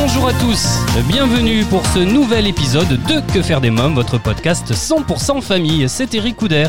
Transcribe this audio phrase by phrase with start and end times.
[0.00, 0.78] Bonjour à tous,
[1.08, 6.14] bienvenue pour ce nouvel épisode de Que faire des mômes, votre podcast 100% famille, c'est
[6.14, 6.68] Eric Couder.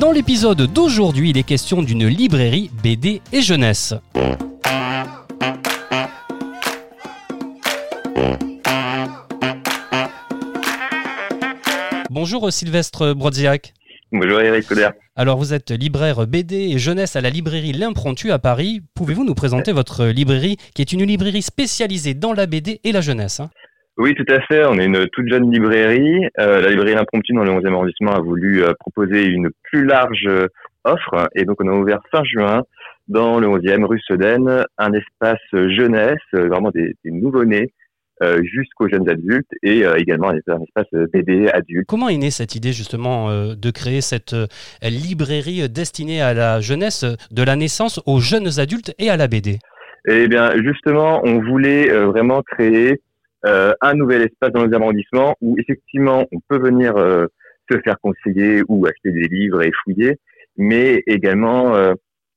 [0.00, 3.94] Dans l'épisode d'aujourd'hui, il est question d'une librairie BD et jeunesse.
[12.10, 13.72] Bonjour Sylvestre Brodziak.
[14.16, 14.90] Bonjour Eric Couder.
[15.16, 18.80] Alors vous êtes libraire BD et jeunesse à la librairie L'Impromptu à Paris.
[18.94, 23.00] Pouvez-vous nous présenter votre librairie qui est une librairie spécialisée dans la BD et la
[23.00, 23.50] jeunesse hein?
[23.96, 24.64] Oui, tout à fait.
[24.66, 26.28] On est une toute jeune librairie.
[26.38, 30.26] Euh, la librairie L'Impromptu dans le 11e arrondissement a voulu euh, proposer une plus large
[30.28, 30.46] euh,
[30.84, 32.62] offre et donc on a ouvert fin juin
[33.08, 37.72] dans le 11e rue Sedaine un espace jeunesse, vraiment des, des nouveau-nés
[38.42, 41.86] jusqu'aux jeunes adultes et euh, également un espace, euh, BD adulte.
[41.86, 44.46] Comment est née cette idée justement euh, de créer cette euh,
[44.82, 49.16] librairie euh, destinée à la jeunesse, euh, de la naissance aux jeunes adultes et à
[49.16, 49.58] la BD
[50.08, 53.00] Eh bien, justement, on voulait euh, vraiment créer
[53.46, 57.26] euh, un nouvel espace dans nos arrondissements où effectivement on peut venir euh,
[57.70, 60.18] se faire conseiller ou acheter des livres et fouiller,
[60.56, 61.94] mais également euh,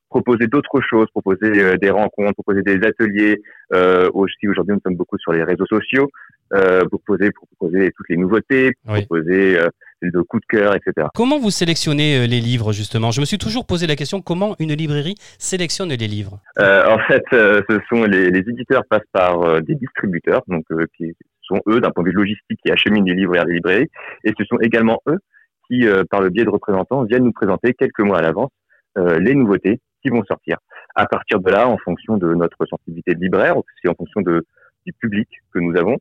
[0.08, 3.40] proposer d'autres choses, proposer euh, des rencontres, proposer des ateliers.
[3.74, 6.08] Euh, aussi aujourd'hui, nous sommes beaucoup sur les réseaux sociaux,
[6.54, 9.00] euh, proposer proposer toutes les nouveautés, Oui.
[9.04, 9.68] proposer euh,
[10.02, 11.08] de coups de cœur, etc.
[11.14, 13.10] Comment vous sélectionnez euh, les livres justement?
[13.10, 16.38] Je me suis toujours posé la question comment une librairie sélectionne les livres?
[16.58, 20.64] Euh, en fait, euh, ce sont les, les éditeurs passent par euh, des distributeurs, donc
[20.70, 23.54] euh, qui sont eux d'un point de vue logistique qui acheminent les livres vers les
[23.54, 23.88] librairies,
[24.24, 25.18] et ce sont également eux
[25.66, 28.50] qui, euh, par le biais de représentants, viennent nous présenter quelques mois à l'avance
[28.96, 30.58] euh, les nouveautés qui vont sortir.
[30.94, 34.44] À partir de là, en fonction de notre sensibilité de libraire, c'est en fonction de,
[34.86, 35.96] du public que nous avons,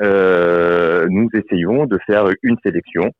[0.00, 3.10] euh, nous essayons de faire une sélection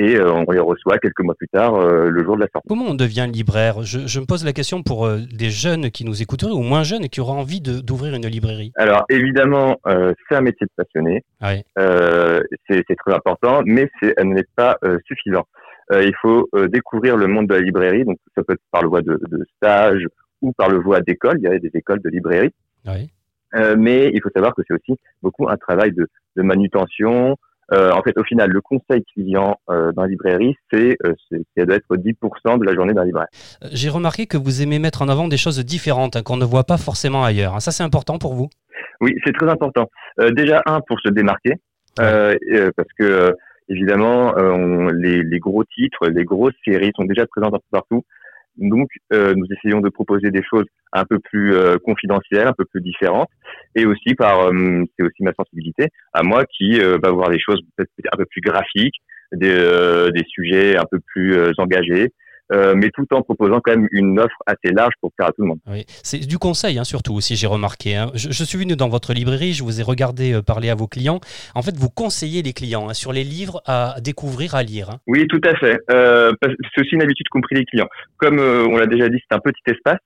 [0.00, 2.68] et euh, on les reçoit quelques mois plus tard, euh, le jour de la sortie.
[2.68, 3.82] Comment on devient libraire?
[3.82, 6.84] Je, je me pose la question pour euh, des jeunes qui nous écouteraient ou moins
[6.84, 8.70] jeunes et qui auraient envie d'ouvrir une librairie.
[8.76, 11.24] Alors évidemment, c'est un métier de passionné.
[11.78, 15.46] Euh, c'est très important, mais c'est elle n'est pas suffisant.
[15.92, 18.82] Euh, il faut euh, découvrir le monde de la librairie, donc ça peut être par
[18.82, 20.04] le voie de, de stage
[20.42, 21.38] ou par le voie d'école.
[21.38, 22.52] Il y a des écoles de librairie.
[23.54, 26.06] Euh, mais il faut savoir que c'est aussi beaucoup un travail de,
[26.36, 27.36] de manutention.
[27.72, 30.96] Euh, en fait, au final, le conseil client euh, dans la librairie, c'est
[31.56, 33.26] ça doit être 10% de la journée d'un libraire.
[33.72, 36.64] J'ai remarqué que vous aimez mettre en avant des choses différentes hein, qu'on ne voit
[36.64, 37.54] pas forcément ailleurs.
[37.54, 37.60] hein.
[37.60, 38.48] Ça c'est important pour vous?
[39.00, 39.90] Oui, c'est très important.
[40.34, 41.54] Déjà un pour se démarquer,
[41.96, 43.34] parce que
[43.68, 47.70] évidemment euh, on- les, les gros titres, les grosses séries sont déjà présentes un peu
[47.70, 48.02] partout.
[48.56, 52.64] Donc euh, nous essayons de proposer des choses un peu plus euh, confidentielles, un peu
[52.64, 53.30] plus différentes,
[53.76, 57.38] et aussi par euh, c'est aussi ma sensibilité à moi qui euh, va voir des
[57.38, 58.96] choses un peu plus graphiques,
[59.32, 62.12] des, euh, des sujets un peu plus engagés.
[62.52, 65.42] Euh, mais tout en proposant quand même une offre assez large pour faire à tout
[65.42, 65.58] le monde.
[65.66, 65.84] Oui.
[66.02, 67.96] C'est du conseil hein, surtout aussi, j'ai remarqué.
[67.96, 68.10] hein.
[68.14, 70.86] Je, je suis venu dans votre librairie, je vous ai regardé euh, parler à vos
[70.86, 71.20] clients.
[71.54, 74.90] En fait, vous conseillez les clients hein, sur les livres à découvrir, à lire.
[74.90, 74.98] hein.
[75.06, 75.78] Oui, tout à fait.
[75.90, 77.88] Euh, c'est aussi une habitude compris les clients.
[78.18, 79.98] Comme euh, on l'a déjà dit, c'est un petit espace.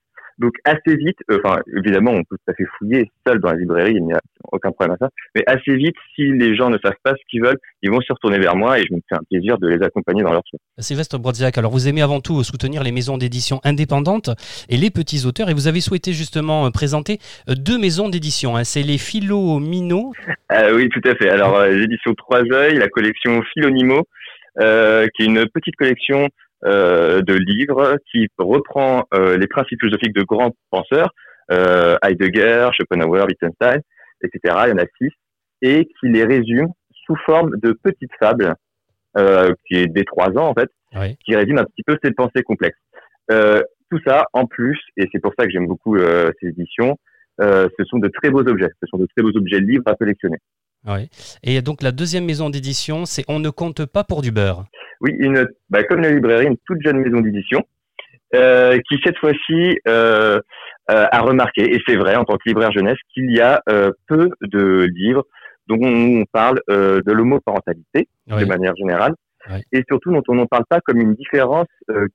[0.43, 3.57] Donc assez vite, euh, enfin évidemment, on peut tout à fait fouiller seul dans la
[3.57, 4.21] librairie, il n'y a
[4.51, 5.09] aucun problème à ça.
[5.37, 8.13] Mais assez vite, si les gens ne savent pas ce qu'ils veulent, ils vont se
[8.13, 10.59] retourner vers moi et je me fais un plaisir de les accompagner dans leur choix.
[10.79, 14.31] Sylvestre Brodziak, alors vous aimez avant tout soutenir les maisons d'édition indépendantes
[14.69, 18.57] et les petits auteurs et vous avez souhaité justement euh, présenter euh, deux maisons d'édition.
[18.57, 18.65] hein.
[18.65, 20.13] C'est les Philo Mino
[20.51, 21.31] Euh, oui, tout à fait.
[21.31, 24.03] Alors euh, l'édition Trois Œils, la collection Philonimo,
[24.59, 26.29] qui est une petite collection
[26.65, 31.11] de livres qui reprend euh, les principes philosophiques de grands penseurs,
[31.51, 33.81] euh, Heidegger, Schopenhauer, Wittgenstein,
[34.23, 34.55] etc.
[34.67, 35.11] Il y en a six,
[35.63, 36.69] et qui les résume
[37.05, 38.55] sous forme de petites fables,
[39.19, 40.71] euh, qui est des trois ans en fait,
[41.25, 42.79] qui résume un petit peu ces pensées complexes.
[43.31, 46.97] Euh, tout ça, en plus, et c'est pour ça que j'aime beaucoup euh, ces éditions,
[47.41, 48.71] euh, ce sont de très beaux objets.
[48.83, 50.39] Ce sont de très beaux objets de livres à collectionner.
[50.87, 51.09] Ouais.
[51.43, 54.65] Et donc la deuxième maison d'édition, c'est On ne compte pas pour du beurre.
[55.01, 57.65] Oui, une, bah, comme la librairie, une toute jeune maison d'édition
[58.35, 60.41] euh, qui cette fois-ci euh,
[60.91, 63.61] euh, a remarqué, et c'est vrai en tant que libraire jeunesse, qu'il y a
[64.07, 65.25] peu de livres
[65.69, 69.15] dont on parle de l'homoparentalité de manière générale,
[69.73, 71.67] et surtout dont on n'en parle pas comme une différence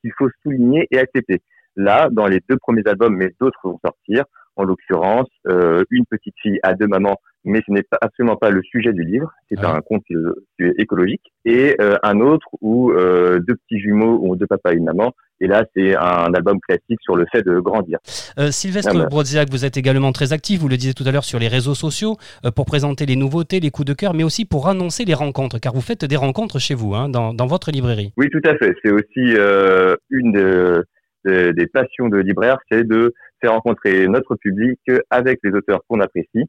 [0.01, 1.41] qu'il faut souligner et accepter.
[1.75, 4.25] Là, dans les deux premiers albums, mais d'autres vont sortir,
[4.55, 7.17] en l'occurrence, une petite fille à deux mamans
[7.47, 9.31] mais ce n'est pas, absolument pas le sujet du livre.
[9.49, 10.35] C'est Ah un conte philo-
[10.77, 11.23] écologique.
[11.45, 15.13] Et euh, un autre où euh, deux petits jumeaux ont deux papas et une maman.
[15.39, 17.99] Et là, c'est un album classique sur le fait de grandir.
[18.39, 19.05] Euh, Sylvestre Ah.
[19.05, 21.75] Brodziak, vous êtes également très actif, vous le disiez tout à l'heure, sur les réseaux
[21.75, 25.13] sociaux, euh, pour présenter les nouveautés, les coups de cœur, mais aussi pour annoncer les
[25.13, 28.13] rencontres, car vous faites des rencontres chez vous, hein, dans, dans votre librairie.
[28.17, 28.73] Oui, tout à fait.
[28.83, 30.83] C'est aussi euh, une de-
[31.25, 34.79] de- des passions de libraire, c'est de faire rencontrer notre public
[35.11, 36.45] avec les auteurs qu'on apprécie.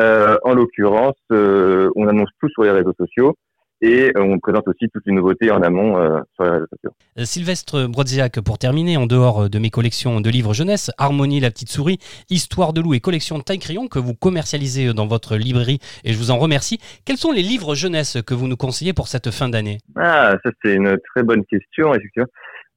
[0.00, 3.34] Euh, en l'occurrence, euh, on annonce tout sur les réseaux sociaux
[3.82, 6.90] et euh, on présente aussi toutes les nouveautés en amont euh, sur les réseaux sociaux.
[7.16, 11.70] Sylvestre Brodziak, pour terminer, en dehors de mes collections de livres jeunesse, Harmonie la petite
[11.70, 11.98] souris,
[12.28, 16.18] Histoire de loup et collection taille crayon que vous commercialisez dans votre librairie, et je
[16.18, 19.48] vous en remercie, quels sont les livres jeunesse que vous nous conseillez pour cette fin
[19.48, 19.78] d'année?
[19.96, 22.28] Ah, ça c'est une très bonne question, effectivement.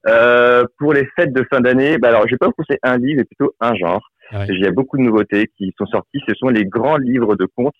[0.07, 2.97] Euh, pour les fêtes de fin d'année, bah alors je vais pas vous conseiller un
[2.97, 4.01] livre, mais plutôt un genre.
[4.33, 4.45] Ouais.
[4.49, 6.19] Il y a beaucoup de nouveautés qui sont sorties.
[6.27, 7.75] Ce sont les grands livres de contes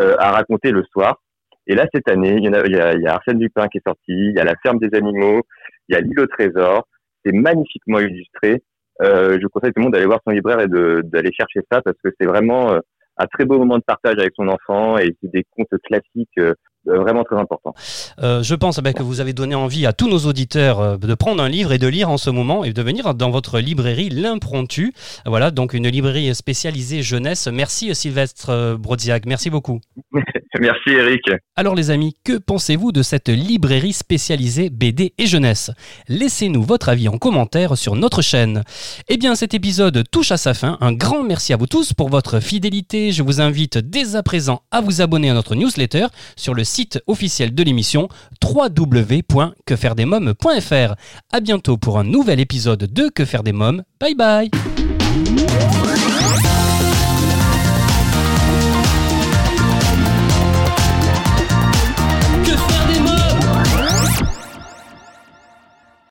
[0.00, 1.22] euh, à raconter le soir.
[1.66, 3.68] Et là, cette année, il y, a, il, y a, il y a Arsène Lupin
[3.68, 5.42] qui est sorti, il y a La ferme des animaux,
[5.88, 6.88] il y a L'île au trésor.
[7.24, 8.62] C'est magnifiquement illustré.
[9.00, 11.96] Euh, je conseille tout le monde d'aller voir son libraire et d'aller chercher ça parce
[12.02, 12.80] que c'est vraiment euh,
[13.16, 16.54] un très beau moment de partage avec son enfant et c'est des contes classiques euh,
[16.84, 17.74] vraiment très importants.
[18.20, 20.96] Euh, je pense eh bien, que vous avez donné envie à tous nos auditeurs euh,
[20.96, 23.58] de prendre un livre et de lire en ce moment et de venir dans votre
[23.58, 24.92] librairie L'Impromptu.
[25.26, 27.48] Voilà, donc une librairie spécialisée jeunesse.
[27.52, 29.80] Merci Sylvestre euh, Brodziak, merci beaucoup.
[30.60, 31.22] Merci Eric.
[31.56, 35.70] Alors les amis, que pensez-vous de cette librairie spécialisée BD et jeunesse?
[36.08, 38.62] Laissez-nous votre avis en commentaire sur notre chaîne.
[39.08, 40.76] Eh bien cet épisode touche à sa fin.
[40.80, 43.12] Un grand merci à vous tous pour votre fidélité.
[43.12, 46.06] Je vous invite dès à présent à vous abonner à notre newsletter
[46.36, 48.08] sur le site officiel de l'émission
[48.42, 50.94] www.quefairedesmoms.fr.
[51.32, 53.82] À bientôt pour un nouvel épisode de Que faire des mômes.
[54.00, 54.50] Bye bye